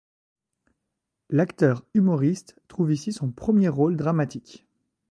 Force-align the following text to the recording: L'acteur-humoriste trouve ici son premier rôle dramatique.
L'acteur-humoriste 1.29 2.59
trouve 2.67 2.91
ici 2.91 3.13
son 3.13 3.31
premier 3.31 3.69
rôle 3.69 3.95
dramatique. 3.97 4.65